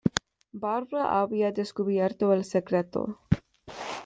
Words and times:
Bárbara 0.53 1.21
había 1.21 1.51
descubierto 1.51 2.33
el 2.33 2.43
secreto. 2.43 3.19